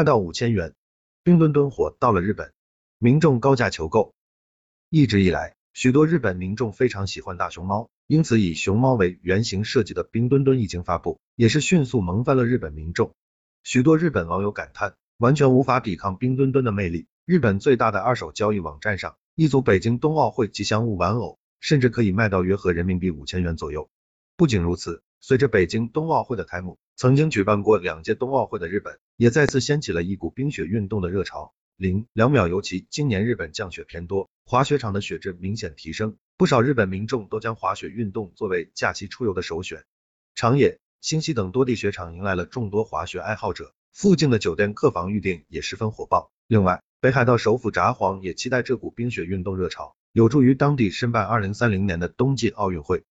[0.00, 0.72] 卖到五千元。
[1.22, 2.54] 冰墩墩火到了日本，
[2.98, 4.14] 民众高价求购。
[4.88, 13.12] 一直以来，许多日本民众非常喜欢大熊猫，因此以熊猫为原型设计的冰墩墩一经发布，也是迅速萌翻了日本民众。
[13.62, 17.06] 许多日本网友感叹，完全无法抵抗冰墩墩的魅力。
[17.26, 23.90] 日本最大的二手交易网站上，一组北京冬奥会吉祥物玩偶，甚至可以卖到约合人民币五千元左右。
[24.38, 31.54] 不仅如此，随着北京冬奥会的开幕，曾经举办过两届冬奥会的日本，也再次掀起了一股冰雪运动的热潮。
[31.78, 39.82] 零两秒尤其，今年日本降雪偏多，滑雪场的雪质明显提升，不少日本民众都将滑雪运动作为假期出游的首选。
[40.34, 46.30] 长野、新西等多地雪场迎来了众多滑雪爱好者，附近的酒店客房预订也十分火爆。
[46.48, 53.04] 另外，北海道首府札幌也期待这股冰雪运动热潮，有助于当地申办二零三零年的冬季奥运会。